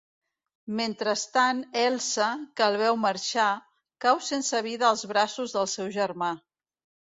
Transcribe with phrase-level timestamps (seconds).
[0.77, 3.47] Mentrestant Elsa, que el veu marxar,
[4.07, 6.35] cau sense vida als braços del seu germà.